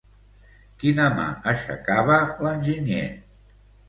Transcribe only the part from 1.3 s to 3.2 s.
aixecava l'enginyer?